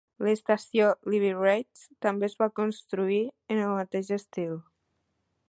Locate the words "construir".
2.61-3.21